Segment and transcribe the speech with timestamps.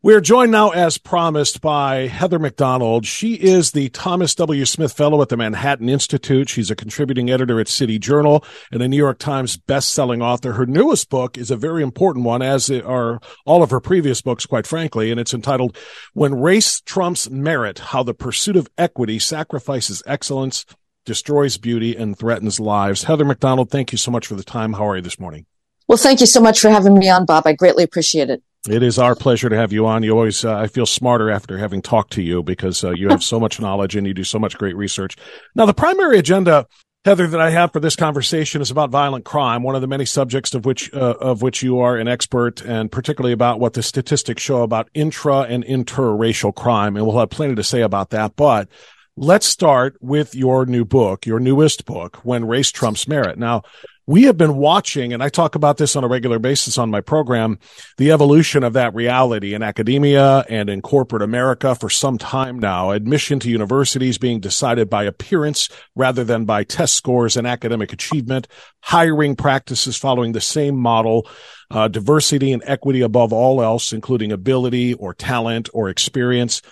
[0.00, 3.04] We're joined now, as promised, by Heather Mac Donald.
[3.04, 4.64] She is the Thomas W.
[4.64, 6.48] Smith Fellow at the Manhattan Institute.
[6.48, 10.52] She's a contributing editor at City Journal and a New York Times best-selling author.
[10.52, 14.46] Her newest book is a very important one, as are all of her previous books,
[14.46, 15.76] quite frankly, and it's entitled
[16.12, 20.64] When Race Trumps Merit, How the Pursuit of Equity Sacrifices Excellence,
[21.06, 23.02] Destroys Beauty, and Threatens Lives.
[23.02, 24.74] Heather Mac Donald, thank you so much for the time.
[24.74, 25.46] How are you this morning?
[25.88, 27.48] Well, thank you so much for having me on, Bob.
[27.48, 28.44] I greatly appreciate it.
[28.66, 30.02] It is our pleasure to have you on.
[30.02, 33.22] You always, uh, I feel smarter after having talked to you because uh, you have
[33.22, 35.16] so much knowledge and you do so much great research.
[35.54, 36.66] Now, the primary agenda,
[37.04, 40.04] Heather, that I have for this conversation is about violent crime, one of the many
[40.04, 43.82] subjects of which, uh, of which you are an expert and particularly about what the
[43.82, 46.96] statistics show about intra and interracial crime.
[46.96, 48.34] And we'll have plenty to say about that.
[48.34, 48.68] But
[49.16, 53.38] let's start with your new book, your newest book, When Race Trumps Merit.
[53.38, 53.62] Now,
[54.08, 57.02] we have been watching, and I talk about this on a regular basis on my
[57.02, 57.58] program,
[57.98, 62.90] the evolution of that reality in academia and in corporate America for some time now.
[62.92, 68.48] Admission to universities being decided by appearance rather than by test scores and academic achievement,
[68.80, 71.28] hiring practices following the same model,
[71.70, 76.62] uh, diversity and equity above all else, including ability or talent or experience.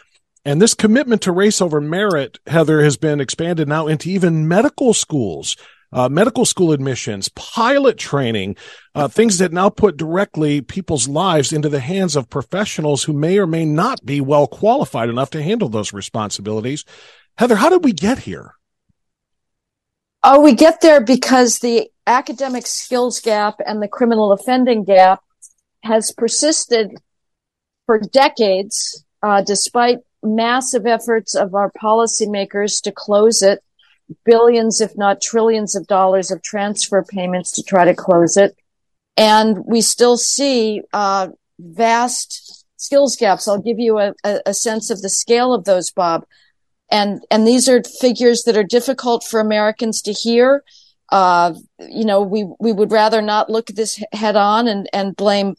[0.47, 4.95] And this commitment to race over merit, Heather, has been expanded now into even medical
[4.95, 5.55] schools
[5.97, 8.55] uh, medical school admissions, pilot training,
[8.95, 13.39] uh, things that now put directly people's lives into the hands of professionals who may
[13.39, 16.85] or may not be well qualified enough to handle those responsibilities.
[17.39, 18.53] Heather, how did we get here?
[20.23, 25.23] Oh, we get there because the academic skills gap and the criminal offending gap
[25.83, 26.95] has persisted
[27.87, 33.63] for decades, uh, despite massive efforts of our policymakers to close it
[34.25, 38.57] billions, if not trillions of dollars of transfer payments to try to close it.
[39.17, 41.29] And we still see, uh,
[41.59, 43.49] vast skills gaps.
[43.49, 46.25] I'll give you a, a, sense of the scale of those, Bob.
[46.91, 50.63] And, and these are figures that are difficult for Americans to hear.
[51.11, 55.17] Uh, you know, we, we would rather not look at this head on and, and
[55.17, 55.57] blame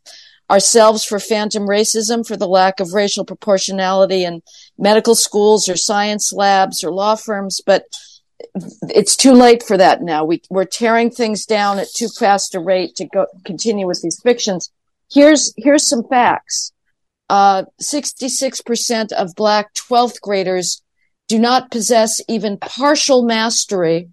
[0.49, 4.41] ourselves for phantom racism, for the lack of racial proportionality in
[4.77, 7.59] medical schools or science labs or law firms.
[7.65, 7.83] But
[8.89, 10.23] it's too late for that now.
[10.25, 14.19] We, we're tearing things down at too fast a rate to go continue with these
[14.21, 14.71] fictions.
[15.11, 16.73] Here's here's some facts.
[17.29, 20.81] Uh, 66% of black 12th graders
[21.27, 24.09] do not possess even partial mastery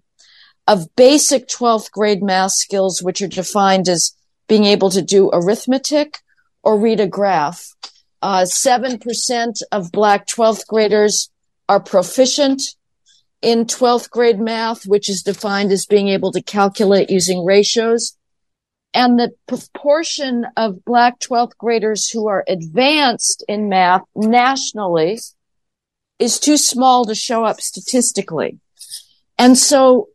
[0.67, 4.13] of basic 12th grade math skills, which are defined as
[4.47, 6.17] being able to do arithmetic
[6.61, 7.73] or read a graph.
[8.21, 11.29] Uh, 7% of black 12th graders
[11.69, 12.61] are proficient
[13.45, 18.17] in 12th grade math, which is defined as being able to calculate using ratios.
[18.91, 25.19] And the proportion of black 12th graders who are advanced in math nationally
[26.17, 28.57] is too small to show up statistically.
[29.37, 30.07] And so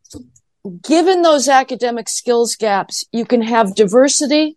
[0.83, 4.57] given those academic skills gaps, you can have diversity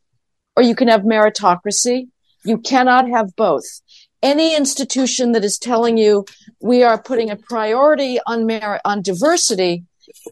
[0.56, 2.08] or you can have meritocracy.
[2.44, 3.66] You cannot have both
[4.24, 6.26] any institution that is telling you
[6.60, 9.84] we are putting a priority on merit, on diversity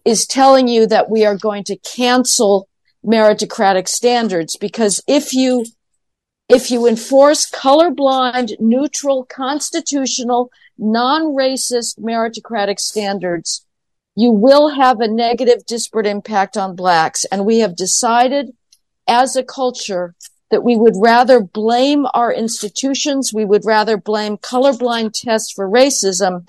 [0.06, 2.68] is telling you that we are going to cancel
[3.06, 5.66] meritocratic standards because if you
[6.50, 13.66] if you enforce colorblind, neutral, constitutional, non-racist meritocratic standards,
[14.16, 17.24] you will have a negative disparate impact on blacks.
[17.32, 18.52] And we have decided
[19.08, 20.14] as a culture
[20.52, 26.48] that we would rather blame our institutions, we would rather blame colorblind tests for racism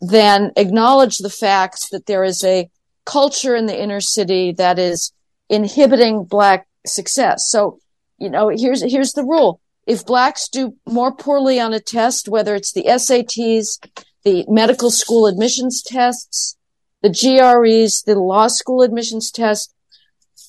[0.00, 2.68] than acknowledge the facts that there is a
[3.06, 5.12] culture in the inner city that is
[5.48, 7.48] inhibiting black success.
[7.48, 7.78] So,
[8.18, 9.60] you know, here's, here's the rule.
[9.86, 13.78] If blacks do more poorly on a test, whether it's the SATs,
[14.24, 16.56] the medical school admissions tests,
[17.02, 19.74] the GREs, the law school admissions test,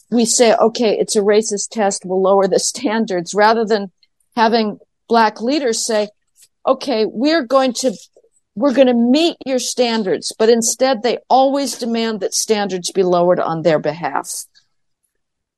[0.09, 2.03] we say, okay, it's a racist test.
[2.05, 3.91] We'll lower the standards rather than
[4.35, 6.09] having black leaders say,
[6.65, 7.95] okay, we're going to,
[8.55, 13.39] we're going to meet your standards, but instead they always demand that standards be lowered
[13.39, 14.45] on their behalf.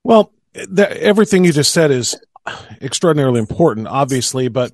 [0.03, 0.31] Well,
[0.77, 2.15] everything you just said is
[2.81, 4.73] extraordinarily important, obviously, but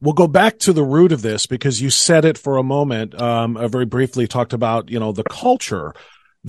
[0.00, 3.20] We'll go back to the root of this because you said it for a moment,
[3.20, 5.92] um, uh, very briefly talked about, you know, the culture.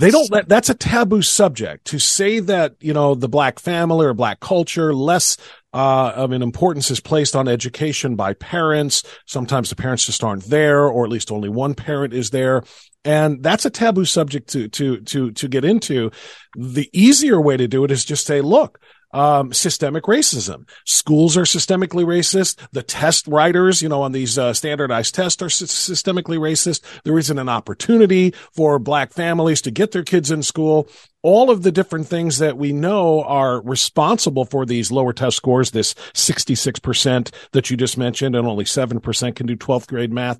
[0.00, 4.06] They don't let, that's a taboo subject to say that, you know, the black family
[4.06, 5.36] or black culture, less,
[5.74, 9.02] uh, of an importance is placed on education by parents.
[9.26, 12.62] Sometimes the parents just aren't there, or at least only one parent is there.
[13.04, 16.10] And that's a taboo subject to, to, to, to get into.
[16.56, 18.80] The easier way to do it is just say, look,
[19.12, 20.68] um, systemic racism.
[20.84, 22.58] Schools are systemically racist.
[22.72, 26.82] The test writers, you know, on these uh, standardized tests are systemically racist.
[27.04, 30.88] There isn't an opportunity for black families to get their kids in school.
[31.22, 35.70] All of the different things that we know are responsible for these lower test scores,
[35.70, 40.38] this 66% that you just mentioned, and only 7% can do 12th grade math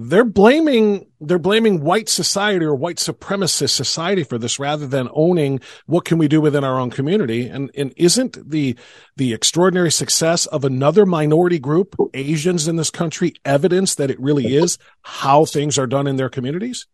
[0.00, 5.58] they're blaming they're blaming white society or white supremacist society for this rather than owning
[5.86, 7.48] what can we do within our own community.
[7.48, 8.76] And and isn't the
[9.16, 14.54] the extraordinary success of another minority group asians in this country evidence that it really
[14.54, 16.86] is how things are done in their communities?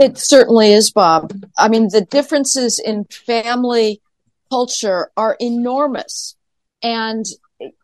[0.00, 1.32] It certainly is bob.
[1.56, 4.02] I mean the differences in family
[4.50, 6.34] culture are enormous.
[6.82, 7.24] And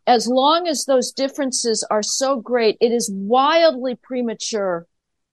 [0.07, 4.85] as long as those differences are so great, it is wildly premature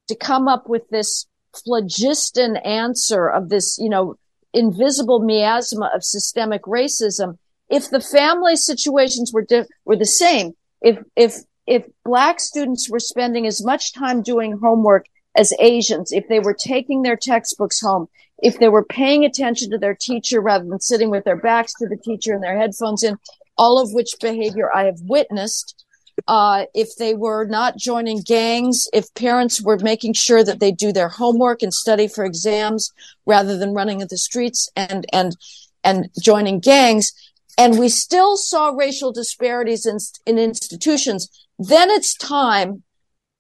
[0.09, 1.27] to come up with this
[1.65, 4.17] phlogiston answer of this, you know,
[4.53, 7.39] invisible miasma of systemic racism.
[7.69, 13.01] If the family situations were di- were the same, if if if black students were
[13.01, 15.07] spending as much time doing homework
[15.37, 18.09] as Asians, if they were taking their textbooks home,
[18.43, 21.89] if they were paying attention to their teacher rather than sitting with their backs to
[21.89, 23.17] the teacher and their headphones in,
[23.57, 25.85] all of which behavior I have witnessed.
[26.27, 30.93] Uh, if they were not joining gangs, if parents were making sure that they do
[30.93, 32.93] their homework and study for exams
[33.27, 35.37] rather than running in the streets and, and,
[35.85, 37.13] and joining gangs,
[37.59, 42.83] and we still saw racial disparities in, in institutions, then it's time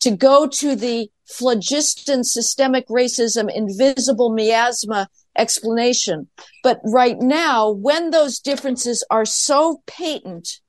[0.00, 6.28] to go to the phlogiston systemic racism invisible miasma explanation.
[6.62, 10.60] But right now, when those differences are so patent,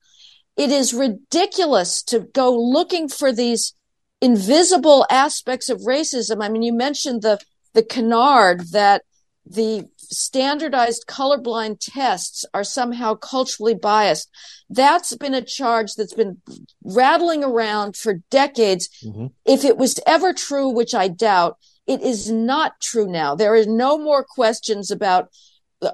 [0.56, 3.74] it is ridiculous to go looking for these
[4.20, 6.42] invisible aspects of racism.
[6.42, 7.38] I mean, you mentioned the,
[7.74, 9.02] the canard that
[9.46, 14.28] the standardized colorblind tests are somehow culturally biased.
[14.70, 16.40] That's been a charge that's been
[16.82, 18.88] rattling around for decades.
[19.04, 19.26] Mm-hmm.
[19.44, 23.34] If it was ever true, which I doubt, it is not true now.
[23.34, 25.30] There is no more questions about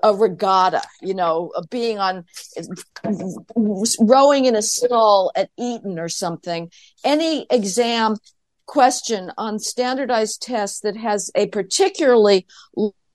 [0.03, 2.25] a regatta, you know, being on
[4.01, 6.71] rowing in a stall at Eton or something.
[7.05, 8.17] Any exam
[8.67, 12.47] question on standardized tests that has a particularly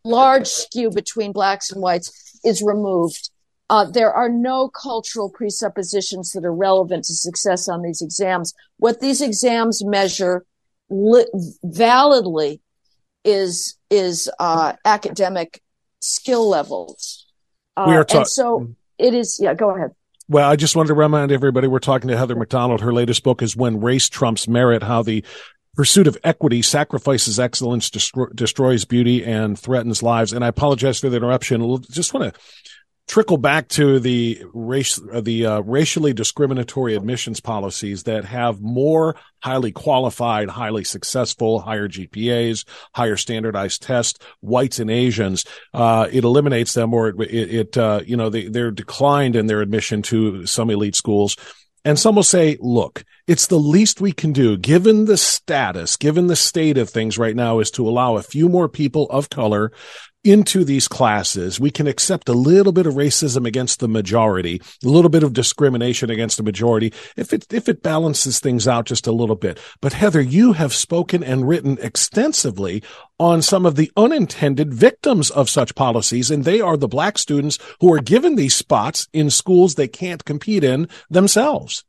[0.06, 3.30] large skew between blacks and whites is removed.
[3.70, 8.54] Uh, there are no cultural presuppositions that are relevant to success on these exams.
[8.78, 10.46] What these exams measure
[10.90, 11.28] li-
[11.64, 12.62] validly
[13.24, 15.62] is is uh, academic
[16.00, 17.28] skill levels.
[17.76, 18.26] Uh, we are talking.
[18.26, 19.40] So it is.
[19.42, 19.92] Yeah, go ahead.
[20.28, 22.82] Well, I just wanted to remind everybody we're talking to Heather Mac Donald.
[22.82, 25.24] Her latest book is When Race Trumps Merit, how the
[25.76, 30.32] pursuit of equity sacrifices excellence, destro- destroys beauty, and threatens lives.
[30.34, 31.82] And I apologize for the interruption.
[31.90, 32.40] Just want to
[33.10, 39.16] trickle back to the race, uh, the uh, racially discriminatory admissions policies that have more
[39.40, 45.44] highly qualified, highly successful, higher GPAs, higher standardized tests, whites and Asians.
[45.74, 49.48] Uh, it eliminates them, or it, it, it uh, you know, they, they're declined in
[49.48, 51.36] their admission to some elite schools.
[51.86, 56.28] And some will say, look, it's the least we can do, given the status, given
[56.28, 59.72] the state of things right now, is to allow a few more people of color
[60.24, 64.88] into these classes, we can accept a little bit of racism against the majority, a
[64.88, 69.08] little bit of discrimination against the majority, if it, if it balances things out just
[69.08, 69.60] a little bit.
[69.82, 72.84] But Heather, you have spoken and written extensively
[73.18, 77.58] on some of the unintended victims of such policies, and they are the black students
[77.80, 81.86] who are given these spots in schools they can't compete in themselves.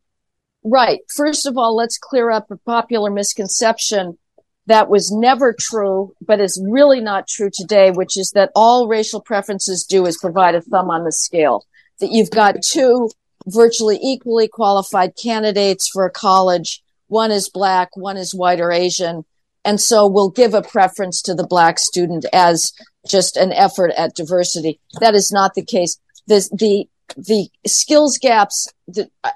[0.62, 1.00] Right.
[1.16, 4.18] First of all, let's clear up a popular misconception
[4.66, 9.20] that was never true, but is really not true today, which is that all racial
[9.20, 11.64] preferences do is provide a thumb on the scale.
[12.00, 13.10] That you've got two
[13.46, 16.82] virtually equally qualified candidates for a college.
[17.08, 19.24] One is black, one is white or Asian.
[19.64, 22.72] And so we'll give a preference to the black student as
[23.06, 24.80] just an effort at diversity.
[25.00, 25.98] That is not the case.
[26.26, 28.68] The, the, the skills gaps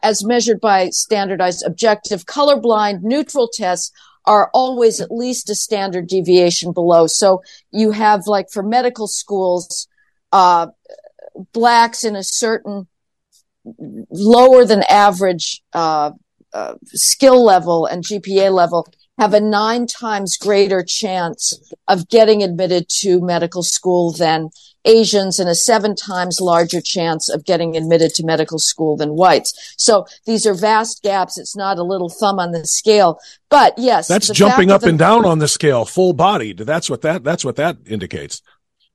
[0.03, 3.91] as measured by standardized objective colorblind neutral tests
[4.27, 7.07] are always at least a standard deviation below.
[7.07, 9.89] So you have like for medical schools,
[10.33, 10.69] uh,
[11.53, 12.87] blacks in a certain
[14.11, 16.13] lower than average, uh,
[16.53, 18.87] uh, skill level and GPA level
[19.19, 24.51] have a nine times greater chance of getting admitted to medical school than
[24.85, 29.75] Asians and a seven times larger chance of getting admitted to medical school than whites.
[29.77, 31.39] So these are vast gaps.
[31.39, 34.99] It's not a little thumb on the scale, but yes, that's jumping up the, and
[34.99, 36.59] down on the scale, full bodied.
[36.59, 38.43] That's what that, that's what that indicates.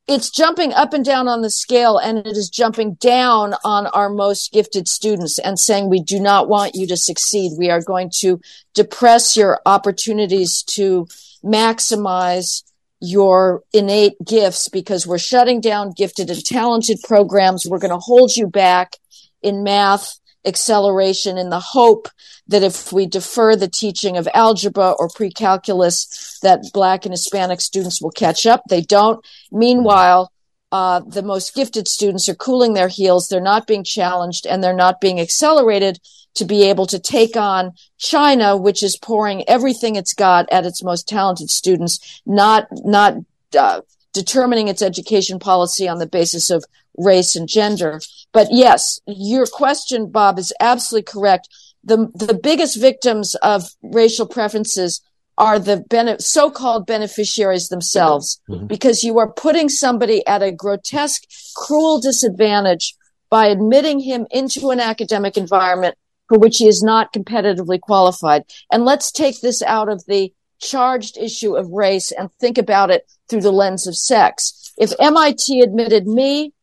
[0.08, 4.10] It's jumping up and down on the scale and it is jumping down on our
[4.10, 7.52] most gifted students and saying, we do not want you to succeed.
[7.60, 8.42] We are going to
[8.74, 11.08] depress your opportunities to
[11.44, 12.64] maximize
[13.02, 17.66] your innate gifts because we're shutting down gifted and talented programs.
[17.66, 18.94] We're going to hold you back
[19.42, 22.08] in math acceleration in the hope
[22.48, 28.02] that if we defer the teaching of algebra or pre-calculus that black and hispanic students
[28.02, 30.32] will catch up they don't meanwhile
[30.72, 34.74] uh, the most gifted students are cooling their heels they're not being challenged and they're
[34.74, 36.00] not being accelerated
[36.36, 40.84] to be able to take on China, which is pouring everything it's got at its
[40.84, 43.16] most talented students, not, not,
[43.58, 43.82] uh,
[44.14, 46.64] determining its education policy on the basis of
[46.98, 48.00] race and gender.
[48.32, 51.50] But yes, your question, Bob, is absolutely correct.
[51.84, 55.02] The, the biggest victims of racial preferences
[55.40, 58.68] are the bene- so-called beneficiaries themselves, mm-hmm.
[58.68, 61.24] because you are putting somebody at a grotesque,
[61.56, 62.96] cruel disadvantage
[63.30, 65.96] by admitting him into an academic environment
[66.28, 68.44] for which he is not competitively qualified.
[68.72, 73.10] And let's take this out of the charged issue of race and think about it
[73.30, 74.74] through the lens of sex.
[74.78, 76.54] If MIT admitted me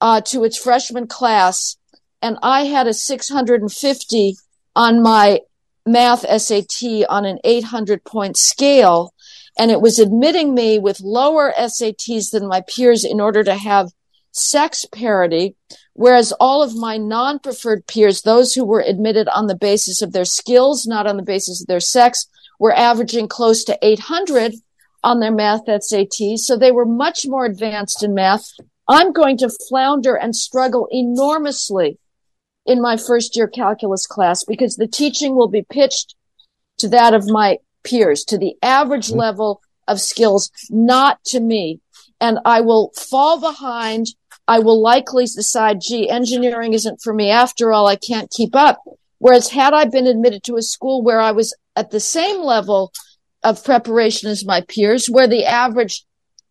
[0.00, 1.76] uh, to its freshman class
[2.22, 4.36] and I had a 650
[4.74, 5.40] on my
[5.86, 9.14] math SAT on an 800 point scale,
[9.58, 13.90] and it was admitting me with lower SATs than my peers in order to have
[14.32, 15.54] sex parity,
[15.92, 20.24] whereas all of my non-preferred peers, those who were admitted on the basis of their
[20.24, 22.26] skills, not on the basis of their sex,
[22.58, 24.54] were averaging close to 800
[25.04, 26.38] on their math SATs.
[26.38, 28.52] So they were much more advanced in math.
[28.88, 31.98] I'm going to flounder and struggle enormously
[32.66, 36.14] in my first year calculus class because the teaching will be pitched
[36.78, 39.18] to that of my peers, to the average mm-hmm.
[39.18, 41.80] level of skills, not to me.
[42.20, 44.06] And I will fall behind
[44.48, 47.86] I will likely decide, gee, engineering isn't for me after all.
[47.86, 48.82] I can't keep up.
[49.18, 52.92] Whereas had I been admitted to a school where I was at the same level
[53.44, 56.04] of preparation as my peers, where the average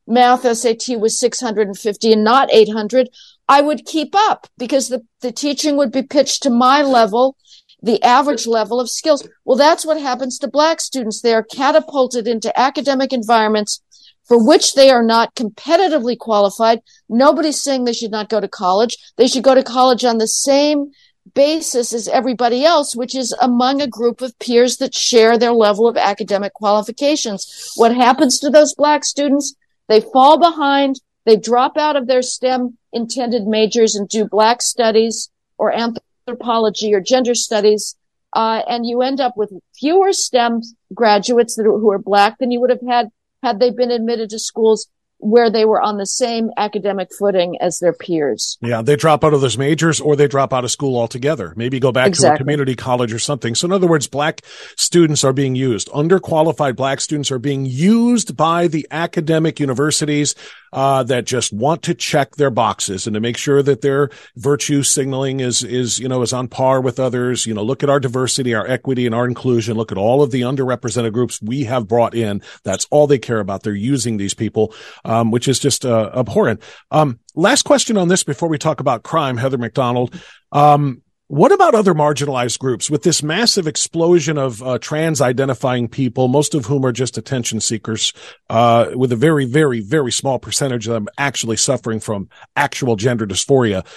[0.08, 3.10] math SAT was 650 and not 800,
[3.52, 7.36] I would keep up because the, the teaching would be pitched to my level,
[7.84, 9.28] the average level of skills.
[9.44, 11.20] Well, that's what happens to black students.
[11.20, 13.82] They are catapulted into academic environments
[14.24, 16.80] for which they are not competitively qualified.
[17.10, 18.96] Nobody's saying they should not go to college.
[19.18, 20.92] They should go to college on the same
[21.34, 25.90] basis as everybody else, which is among a group of peers that share their level
[25.90, 27.74] of academic qualifications.
[27.76, 29.56] What happens to those black students?
[29.90, 31.02] They fall behind.
[31.26, 37.02] They drop out of their STEM intended majors and do black studies or anthropology or
[37.02, 37.96] gender studies.
[38.34, 40.62] Uh, and you end up with fewer STEM
[40.94, 43.10] graduates that are, who are black than you would have had
[43.44, 44.88] had they been admitted to schools
[45.22, 48.58] where they were on the same academic footing as their peers.
[48.62, 51.54] Yeah, they drop out of those majors or they drop out of school altogether.
[51.56, 52.30] Maybe go back exactly.
[52.30, 53.54] to a community college or something.
[53.54, 54.42] So in other words, black
[54.78, 55.90] students are being used.
[55.90, 60.34] Underqualified black students are being used by the academic universities
[60.74, 64.84] uh, that just want to check their boxes and to make sure that their virtue
[64.84, 67.46] signaling is is you know is on par with others.
[67.46, 69.78] You know, look at our diversity, our equity, and our inclusion.
[69.78, 72.42] Look at all of the underrepresented groups we have brought in.
[72.64, 73.64] That's all they care about.
[73.64, 74.74] They're using these people,
[75.06, 76.62] um, which is just uh, abhorrent.
[76.92, 80.20] Um, last question on this before we talk about crime, Heather Mac Donald.
[80.52, 81.02] Um,
[81.32, 86.54] what about other marginalized groups with this massive explosion of uh, trans identifying people, most
[86.54, 88.12] of whom are just attention seekers,
[88.50, 93.26] uh, with a very, very, very small percentage of them actually suffering from actual gender
[93.26, 93.88] dysphoria?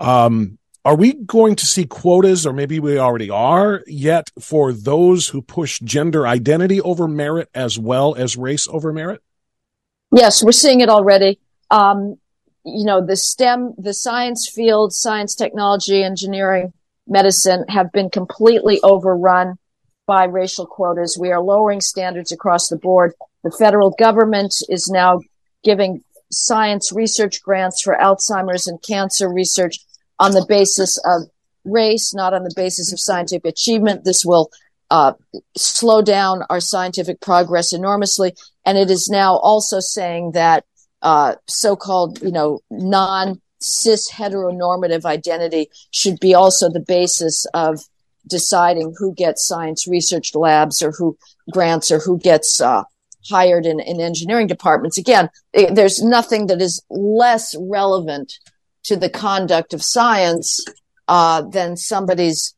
[0.00, 5.28] Um, are we going to see quotas, or maybe we already are, yet for those
[5.28, 9.22] who push gender identity over merit as well as race over merit?
[10.14, 11.40] Yes, we're seeing it already.
[11.70, 12.18] Um,
[12.66, 16.74] you know, the STEM, the science field, science, technology, engineering,
[17.12, 19.58] medicine have been completely overrun
[20.06, 21.18] by racial quotas.
[21.20, 23.12] We are lowering standards across the board.
[23.44, 25.20] The federal government is now
[25.62, 29.78] giving science research grants for Alzheimer's and cancer research
[30.18, 31.22] on the basis of
[31.64, 34.04] race, not on the basis of scientific achievement.
[34.04, 34.50] This will
[34.90, 35.12] uh,
[35.56, 38.34] slow down our scientific progress enormously.
[38.64, 40.64] And it is now also saying that
[41.02, 47.80] uh, so-called, you know, non cis heteronormative identity should be also the basis of
[48.26, 51.16] deciding who gets science research labs or who
[51.50, 52.84] grants or who gets uh,
[53.28, 54.98] hired in, in engineering departments.
[54.98, 58.38] Again, it, there's nothing that is less relevant
[58.84, 60.64] to the conduct of science
[61.08, 62.54] uh, than somebody's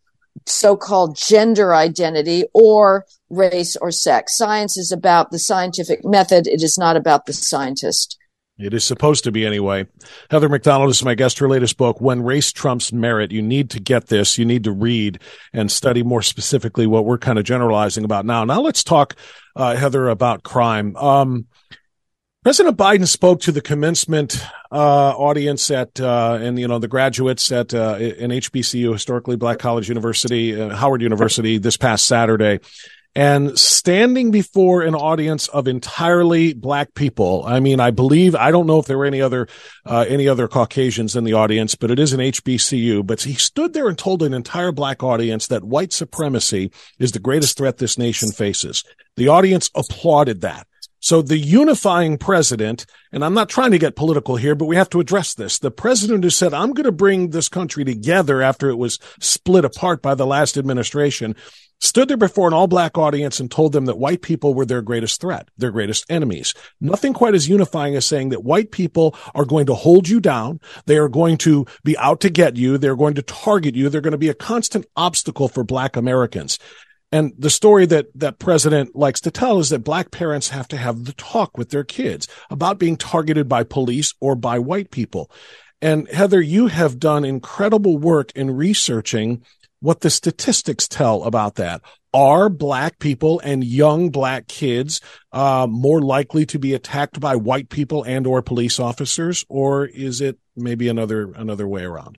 [0.46, 4.36] so-called gender identity or race or sex.
[4.36, 6.46] Science is about the scientific method.
[6.46, 8.18] It is not about the scientist.
[8.56, 9.86] It is supposed to be anyway.
[10.30, 11.40] Heather Mac Donald is my guest.
[11.40, 13.32] Her latest book, When Race Trumps Merit.
[13.32, 14.38] You need to get this.
[14.38, 15.18] You need to read
[15.52, 18.44] and study more specifically what we're kind of generalizing about now.
[18.44, 19.16] Now let's talk,
[19.56, 20.94] uh, Heather, about crime.
[20.96, 21.46] Um,
[22.44, 24.76] President Biden spoke to the commencement uh,
[25.16, 29.88] audience at uh, and you know the graduates at uh, an HBCU, historically Black College
[29.88, 32.60] University, uh, Howard University, this past Saturday,
[33.16, 37.44] and standing before an audience of entirely black people.
[37.46, 39.46] I mean, I believe I don't know if there were any other
[39.86, 43.06] uh, any other Caucasians in the audience, but it is an HBCU.
[43.06, 47.20] But he stood there and told an entire black audience that white supremacy is the
[47.20, 48.84] greatest threat this nation faces.
[49.16, 50.66] The audience applauded that.
[51.04, 54.88] So the unifying president, and I'm not trying to get political here, but we have
[54.88, 55.58] to address this.
[55.58, 59.66] The president who said, I'm going to bring this country together after it was split
[59.66, 61.36] apart by the last administration
[61.80, 64.82] stood there before an all black audience and told them that white people were their
[64.82, 66.54] greatest threat, their greatest enemies.
[66.80, 70.60] Nothing quite as unifying as saying that white people are going to hold you down.
[70.86, 72.78] They are going to be out to get you.
[72.78, 73.88] They're going to target you.
[73.88, 76.58] They're going to be a constant obstacle for black Americans.
[77.12, 80.76] And the story that that president likes to tell is that black parents have to
[80.76, 85.30] have the talk with their kids about being targeted by police or by white people.
[85.80, 89.44] And Heather, you have done incredible work in researching
[89.84, 91.82] what the statistics tell about that.
[92.14, 97.68] Are black people and young black kids uh, more likely to be attacked by white
[97.68, 102.16] people and or police officers, or is it maybe another another way around?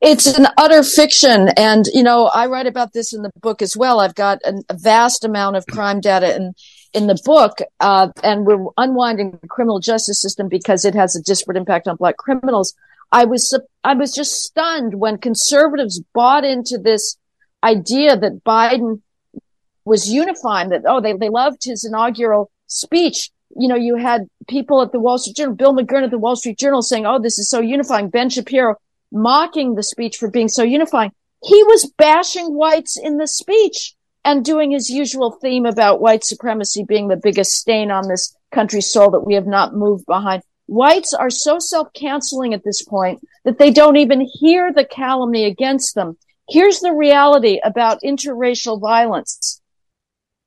[0.00, 3.76] It's an utter fiction, and you know I write about this in the book as
[3.76, 3.98] well.
[3.98, 6.54] I've got a vast amount of crime data in
[6.92, 11.22] in the book, uh, and we're unwinding the criminal justice system because it has a
[11.22, 12.74] disparate impact on black criminals.
[13.12, 17.18] I was, I was just stunned when conservatives bought into this
[17.62, 19.02] idea that Biden
[19.84, 23.30] was unifying that, oh, they, they loved his inaugural speech.
[23.54, 26.36] You know, you had people at the Wall Street Journal, Bill McGurn at the Wall
[26.36, 28.08] Street Journal saying, oh, this is so unifying.
[28.08, 28.76] Ben Shapiro
[29.12, 31.12] mocking the speech for being so unifying.
[31.44, 33.94] He was bashing whites in the speech
[34.24, 38.90] and doing his usual theme about white supremacy being the biggest stain on this country's
[38.90, 40.42] soul that we have not moved behind.
[40.72, 45.94] Whites are so self-canceling at this point that they don't even hear the calumny against
[45.94, 46.16] them.
[46.48, 49.60] Here's the reality about interracial violence.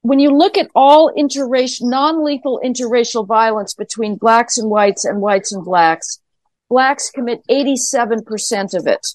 [0.01, 5.53] When you look at all interracial, non-lethal interracial violence between blacks and whites and whites
[5.53, 6.19] and blacks,
[6.71, 9.05] blacks commit 87% of it.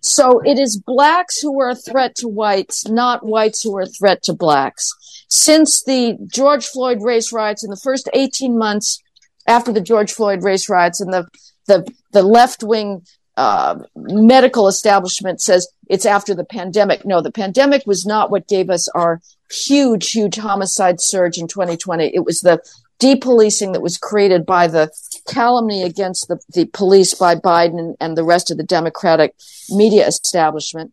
[0.00, 3.86] So it is blacks who are a threat to whites, not whites who are a
[3.86, 4.90] threat to blacks.
[5.28, 9.02] Since the George Floyd race riots in the first 18 months,
[9.48, 11.26] after the George Floyd race riots and the
[11.66, 13.02] the the left wing
[13.36, 17.04] uh, medical establishment says it's after the pandemic.
[17.04, 22.14] No, the pandemic was not what gave us our huge, huge homicide surge in 2020.
[22.14, 22.60] It was the
[22.98, 24.90] depolicing that was created by the
[25.28, 29.34] calumny against the, the police by Biden and the rest of the Democratic
[29.70, 30.92] media establishment.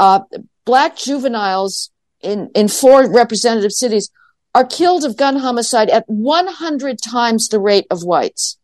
[0.00, 0.20] Uh,
[0.64, 1.90] black juveniles
[2.22, 4.10] in, in four representative cities
[4.54, 8.58] are killed of gun homicide at 100 times the rate of whites.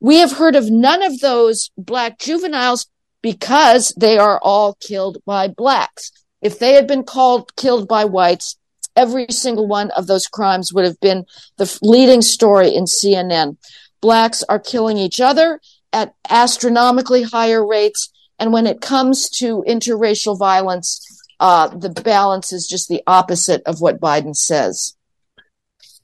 [0.00, 2.86] We have heard of none of those black juveniles
[3.22, 6.10] because they are all killed by blacks.
[6.40, 8.56] If they had been called killed by whites,
[8.96, 11.26] every single one of those crimes would have been
[11.58, 13.56] the leading story in CNN.
[14.00, 15.60] Blacks are killing each other
[15.92, 18.10] at astronomically higher rates.
[18.38, 21.06] And when it comes to interracial violence,
[21.40, 24.96] uh, the balance is just the opposite of what Biden says.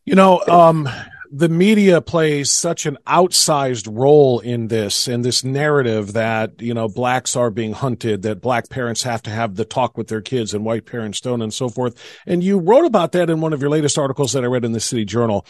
[0.06, 0.88] You know, um,
[1.32, 6.88] the media plays such an outsized role in this, in this narrative that, you know,
[6.88, 10.54] blacks are being hunted, that black parents have to have the talk with their kids
[10.54, 12.00] and white parents don't and so forth.
[12.24, 14.70] And you wrote about that in one of your latest articles that I read in
[14.70, 15.44] the City Journal.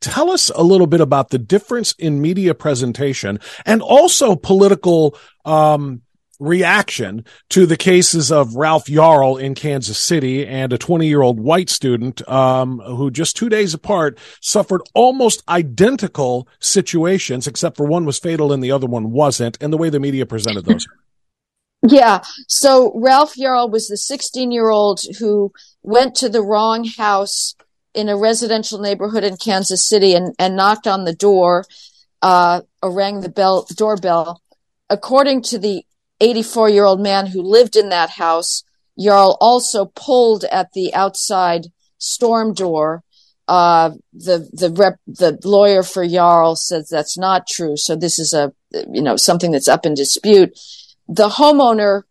[0.00, 6.02] Tell us a little bit about the difference in media presentation and also political, um,
[6.38, 11.40] reaction to the cases of Ralph Yarl in Kansas City and a 20 year old
[11.40, 18.04] white student um, who just two days apart suffered almost identical situations, except for one
[18.04, 20.86] was fatal and the other one wasn't, and the way the media presented those.
[21.88, 22.22] Yeah.
[22.48, 27.54] So Ralph Yarl was the 16 year old who went to the wrong house
[27.94, 31.64] in a residential neighborhood in Kansas City and, and knocked on the door,
[32.22, 34.42] uh, or rang the bell, doorbell.
[34.90, 35.84] According to the
[36.20, 38.62] 84 year old man who lived in that house.
[38.98, 41.66] Yarl also pulled at the outside
[41.98, 43.02] storm door.
[43.48, 47.76] Uh, the the rep, the lawyer for Yarl says that's not true.
[47.76, 48.52] So this is a
[48.90, 50.58] you know something that's up in dispute.
[51.06, 52.02] The homeowner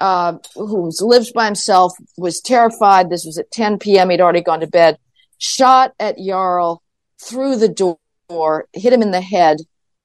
[0.00, 3.08] uh, who lives by himself was terrified.
[3.08, 4.10] This was at 10 p.m.
[4.10, 4.98] He'd already gone to bed.
[5.38, 6.78] Shot at Yarl
[7.22, 7.96] through the
[8.28, 9.58] door, hit him in the head.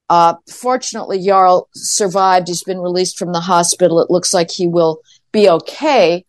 [0.08, 2.48] Uh, fortunately, Yarl survived.
[2.48, 4.00] He's been released from the hospital.
[4.00, 5.00] It looks like he will
[5.32, 6.24] be okay.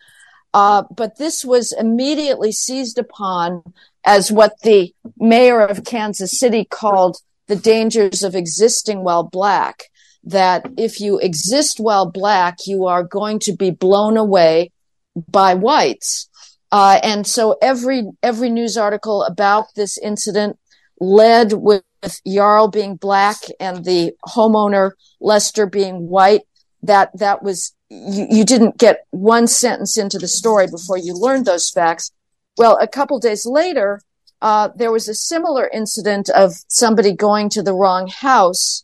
[0.54, 3.64] Uh, but this was immediately seized upon
[4.06, 9.84] as what the mayor of Kansas City called the dangers of existing while black.
[10.24, 14.72] That if you exist while black, you are going to be blown away
[15.16, 16.30] by whites.
[16.72, 20.60] Uh, and so every every news article about this incident
[21.00, 21.84] led with
[22.26, 26.42] Yarl being black and the homeowner Lester being white.
[26.84, 31.46] That that was you, you didn't get one sentence into the story before you learned
[31.46, 32.12] those facts.
[32.58, 34.02] Well, a couple days later,
[34.42, 38.84] uh, there was a similar incident of somebody going to the wrong house.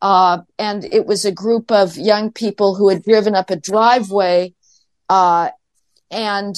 [0.00, 4.52] Uh, and it was a group of young people who had driven up a driveway,
[5.08, 5.48] uh,
[6.10, 6.56] and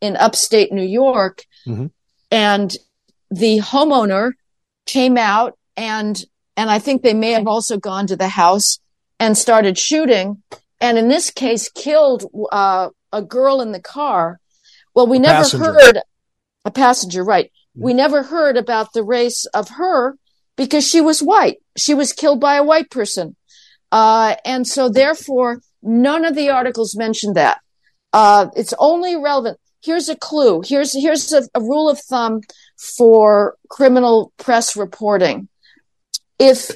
[0.00, 1.44] in upstate New York.
[1.66, 1.86] Mm-hmm.
[2.30, 2.76] And
[3.30, 4.32] the homeowner
[4.86, 6.22] came out and,
[6.56, 8.78] and I think they may have also gone to the house
[9.18, 10.42] and started shooting
[10.80, 14.38] and in this case killed uh, a girl in the car.
[14.94, 15.64] Well, we a never passenger.
[15.64, 15.98] heard
[16.64, 17.50] a passenger, right?
[17.74, 20.16] We never heard about the race of her
[20.56, 21.58] because she was white.
[21.76, 23.36] She was killed by a white person.
[23.90, 27.60] Uh, and so therefore, none of the articles mentioned that.
[28.12, 29.58] Uh, it's only relevant.
[29.84, 30.62] Here's a clue.
[30.64, 32.40] Here's, here's a, a rule of thumb
[32.78, 35.48] for criminal press reporting.
[36.38, 36.68] If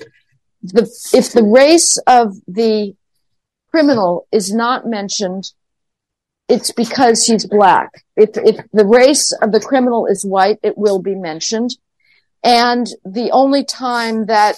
[0.63, 2.95] the, if the race of the
[3.71, 5.53] criminal is not mentioned,
[6.49, 8.05] it's because he's black.
[8.17, 11.71] If, if the race of the criminal is white, it will be mentioned.
[12.43, 14.57] And the only time that,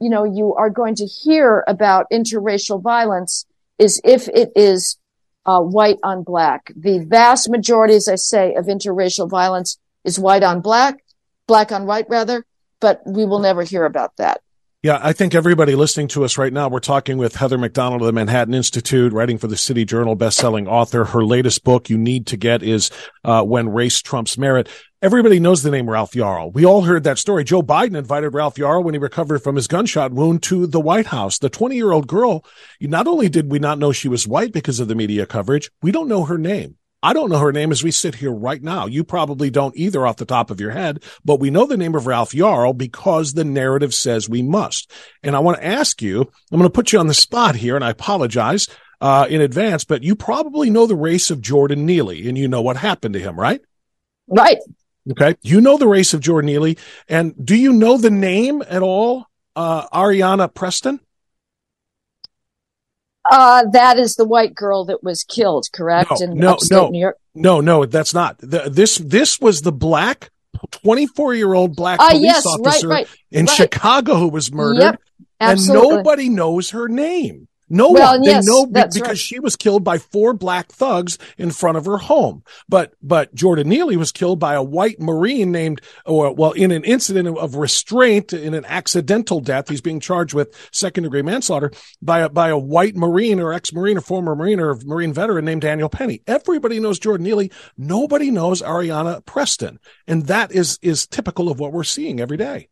[0.00, 3.46] you know, you are going to hear about interracial violence
[3.78, 4.98] is if it is
[5.44, 6.72] uh, white on black.
[6.76, 11.04] The vast majority, as I say, of interracial violence is white on black,
[11.46, 12.44] black on white rather,
[12.80, 14.40] but we will never hear about that.
[14.82, 18.02] Yeah, I think everybody listening to us right now, we're talking with Heather Mac Donald
[18.02, 21.04] of the Manhattan Institute, writing for the City Journal, best-selling author.
[21.04, 22.90] Her latest book you need to get is
[23.22, 24.68] uh, When Race Trumps Merit.
[25.02, 26.54] Everybody knows the name Ralph Yarl.
[26.54, 27.42] We all heard that story.
[27.42, 31.06] Joe Biden invited Ralph Yarl when he recovered from his gunshot wound to the White
[31.06, 31.40] House.
[31.40, 32.44] The 20-year-old girl,
[32.80, 35.90] not only did we not know she was white because of the media coverage, we
[35.90, 36.76] don't know her name.
[37.02, 38.86] I don't know her name as we sit here right now.
[38.86, 41.96] You probably don't either off the top of your head, but we know the name
[41.96, 44.88] of Ralph Yarl because the narrative says we must.
[45.24, 47.74] And I want to ask you, I'm going to put you on the spot here
[47.74, 48.68] and I apologize.
[49.00, 52.62] Uh, in advance, but you probably know the race of Jordan Neely and you know
[52.62, 53.60] what happened to him, right?
[54.28, 54.58] Right.
[55.10, 55.36] Okay.
[55.42, 56.78] You know the race of Jordan Neely.
[57.08, 59.26] And do you know the name at all?
[59.54, 61.00] Uh, Ayanna Preston?
[63.30, 66.10] Uh, that is the white girl that was killed, correct?
[66.10, 67.18] No, in no, no, New York?
[67.34, 68.38] no, no, that's not.
[68.38, 70.30] The, this this was the black,
[70.70, 73.54] twenty four year old black uh, police yes, officer right, right, in right.
[73.54, 75.00] Chicago who was murdered, yep,
[75.38, 77.46] and nobody knows her name.
[77.72, 78.22] No well, one.
[78.22, 79.16] Yes, they know because right.
[79.16, 82.44] she was killed by four black thugs in front of her home.
[82.68, 86.84] But, but Jordan Neely was killed by a white Marine named, or well, in an
[86.84, 89.70] incident of restraint, in an accidental death.
[89.70, 93.96] He's being charged with second degree manslaughter by a, by a white Marine or ex-Marine
[93.96, 96.20] or former Marine or Marine veteran named Daniel Penny.
[96.26, 97.50] Everybody knows Jordan Neely.
[97.78, 99.78] Nobody knows Areanah Preston.
[100.06, 102.68] And that is, is typical of what we're seeing every day.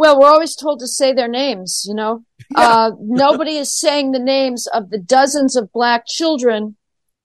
[0.00, 2.24] Well, we're always told to say their names, you know.
[2.56, 2.68] Yeah.
[2.68, 6.76] Uh, nobody is saying the names of the dozens of black children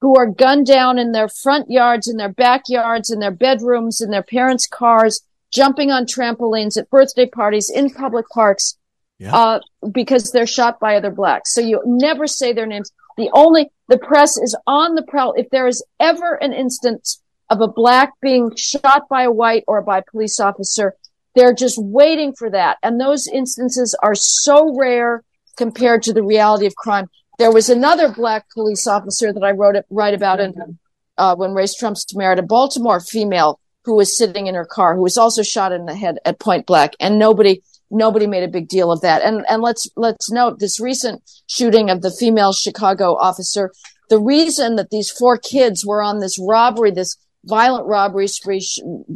[0.02, 4.12] who are gunned down in their front yards, in their backyards, in their bedrooms, in
[4.12, 8.78] their parents' cars, jumping on trampolines at birthday parties, in public parks,
[9.18, 9.36] yeah.
[9.36, 9.60] uh,
[9.92, 11.56] because they're shot by other blacks.
[11.56, 12.92] So you never say their names.
[13.18, 15.34] The only, the press is on the prowl.
[15.36, 19.82] If there is ever an instance of a black being shot by a white or
[19.82, 20.94] by a police officer,
[21.36, 22.78] they're just waiting for that.
[22.82, 25.24] And those instances are so rare
[25.58, 27.08] compared to the reality of crime.
[27.38, 30.80] There was another black police officer that I wrote it, write about in,
[31.18, 35.02] uh, when race trumps merit, a Baltimore female who was sitting in her car, who
[35.02, 36.94] was also shot in the head at point blank.
[37.00, 39.22] And nobody, nobody made a big deal of that.
[39.22, 43.72] And, and let's, let's note this recent shooting of the female Chicago officer.
[44.10, 48.66] The reason that these four kids were on this robbery, this violent robbery spree,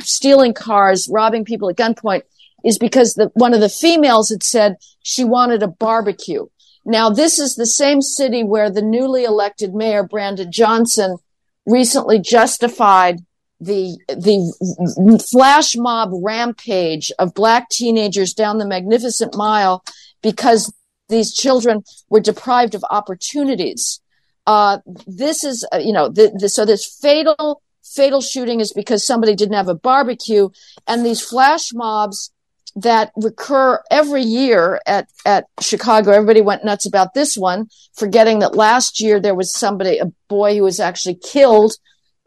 [0.01, 2.21] stealing cars, robbing people at gunpoint
[2.63, 6.45] is because the, one of the females had said she wanted a barbecue.
[6.85, 11.17] Now, this is the same city where the newly elected mayor, Brandon Johnson,
[11.65, 13.19] recently justified
[13.61, 19.83] the the flash mob rampage of black teenagers down the magnificent mile
[20.21, 20.73] because
[21.09, 23.99] these children were deprived of opportunities.
[24.47, 27.61] Uh, this is, uh, you know, the, the, so this fatal,
[27.95, 30.49] fatal shooting is because somebody didn't have a barbecue,
[30.87, 32.31] and these flash mobs
[32.75, 36.11] that recur every year at at Chicago.
[36.11, 40.55] Everybody went nuts about this one, forgetting that last year there was somebody, a boy
[40.55, 41.73] who was actually killed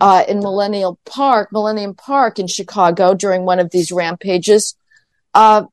[0.01, 4.75] uh, in Millennial Park, Millennium Park in Chicago during one of these rampages.
[5.33, 5.65] Uh,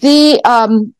[0.00, 0.94] the um,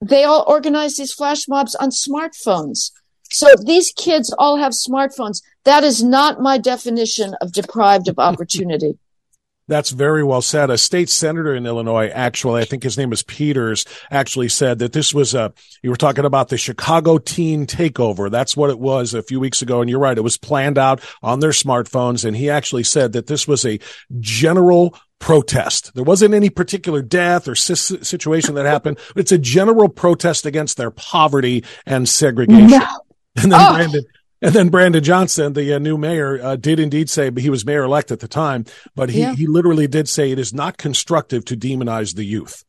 [0.00, 2.90] they all organize these flash mobs on smartphones.
[3.30, 5.42] So these kids all have smartphones.
[5.64, 8.98] That is not my definition of deprived of opportunity.
[9.68, 10.70] That's very well said.
[10.70, 14.94] A state senator in Illinois, actually, I think his name is Peters, actually said that
[14.94, 18.30] this was a, you were talking about the Chicago teen takeover.
[18.30, 19.82] That's what it was a few weeks ago.
[19.82, 20.16] And you're right.
[20.16, 22.24] It was planned out on their smartphones.
[22.24, 23.78] And he actually said that this was a
[24.18, 25.92] general protest.
[25.94, 28.98] There wasn't any particular death or situation that happened.
[29.14, 32.70] But it's a general protest against their poverty and segregation.
[32.70, 32.86] No.
[33.42, 33.74] And then oh.
[33.74, 34.04] Brandon,
[34.40, 37.66] and then Brandon Johnson, the uh, new mayor, uh, did indeed say, but he was
[37.66, 39.34] mayor elect at the time, but he, yeah.
[39.34, 42.64] he literally did say it is not constructive to demonize the youth.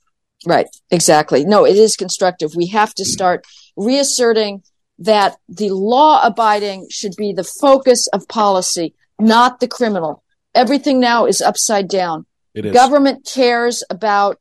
[0.46, 0.68] Right.
[0.90, 1.46] Exactly.
[1.46, 2.56] No, it is constructive.
[2.56, 4.64] We have to start reasserting
[5.00, 10.24] that the law abiding should be the focus of policy, not the criminal.
[10.56, 12.26] Everything now is upside down.
[12.54, 12.74] It is.
[12.74, 14.40] Government cares about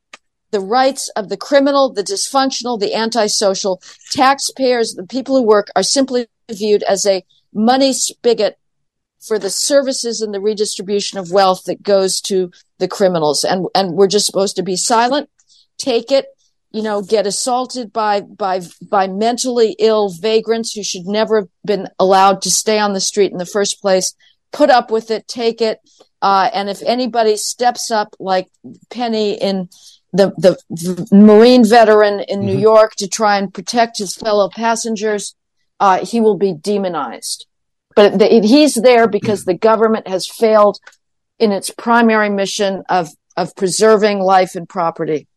[0.51, 3.81] the rights of the criminal, the dysfunctional, the antisocial.
[4.11, 8.57] Taxpayers, the people who work are simply viewed as a money spigot
[9.19, 13.43] for the services and the redistribution of wealth that goes to the criminals.
[13.43, 15.29] And, and we're just supposed to be silent,
[15.77, 16.27] take it,
[16.71, 21.87] you know, get assaulted by, by, by mentally ill vagrants who should never have been
[21.99, 24.15] allowed to stay on the street in the first place,
[24.51, 25.79] put up with it, take it.
[26.21, 28.49] Uh, and if anybody steps up like
[28.89, 29.69] Penny in
[30.11, 32.47] the, the, the Marine veteran in mm-hmm.
[32.47, 35.35] New York to try and protect his fellow passengers,
[35.79, 37.45] uh, he will be demonized.
[37.95, 40.79] But the, he's there because the government has failed
[41.37, 45.27] in its primary mission of, of preserving life and property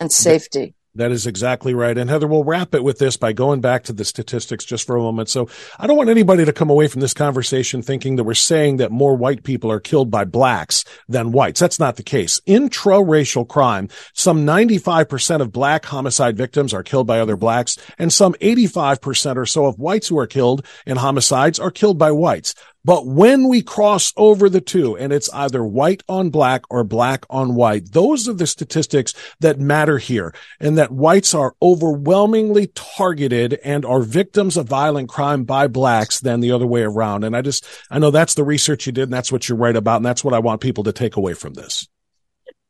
[0.00, 0.74] and safety.
[0.94, 1.96] That is exactly right.
[1.96, 4.94] And Heather, we'll wrap it with this by going back to the statistics just for
[4.94, 5.30] a moment.
[5.30, 8.76] So I don't want anybody to come away from this conversation thinking that we're saying
[8.76, 11.60] that more white people are killed by blacks than whites.
[11.60, 12.42] That's not the case.
[12.44, 18.34] Intra-racial crime, some 95% of black homicide victims are killed by other blacks, and some
[18.34, 22.54] 85% or so of whites who are killed in homicides are killed by whites.
[22.84, 27.24] But when we cross over the two and it's either white on black or black
[27.30, 33.60] on white, those are the statistics that matter here and that whites are overwhelmingly targeted
[33.62, 37.22] and are victims of violent crime by blacks than the other way around.
[37.22, 39.76] And I just, I know that's the research you did and that's what you write
[39.76, 39.96] about.
[39.96, 41.86] And that's what I want people to take away from this.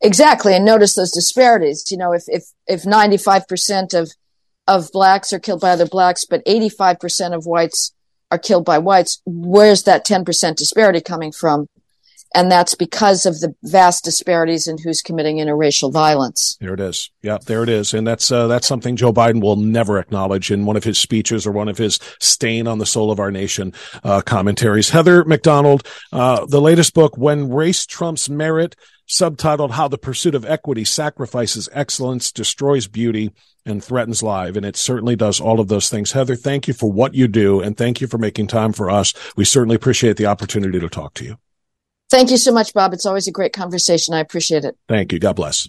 [0.02, 0.54] Exactly.
[0.54, 1.90] And notice those disparities.
[1.90, 4.10] You know, if, if, if 95% of,
[4.66, 7.94] of blacks are killed by other blacks, but 85% of whites
[8.32, 11.68] are killed by whites, where's that 10% disparity coming from?
[12.34, 16.56] And that's because of the vast disparities in who's committing interracial violence.
[16.62, 17.10] There it is.
[17.20, 17.92] Yeah, there it is.
[17.92, 21.46] And that's, uh, that's something Joe Biden will never acknowledge in one of his speeches
[21.46, 24.88] or one of his stain on the soul of our nation, uh, commentaries.
[24.88, 28.76] Heather Mac Donald, uh, the latest book, When Race Trumps Merit,
[29.12, 33.30] subtitled How the Pursuit of Equity Sacrifices Excellence, Destroys Beauty,
[33.66, 34.56] and Threatens Life.
[34.56, 36.12] And it certainly does all of those things.
[36.12, 39.12] Heather, thank you for what you do and thank you for making time for us.
[39.36, 41.36] We certainly appreciate the opportunity to talk to you.
[42.10, 42.94] Thank you so much, Bob.
[42.94, 44.14] It's always a great conversation.
[44.14, 44.76] I appreciate it.
[44.88, 45.18] Thank you.
[45.18, 45.68] God bless.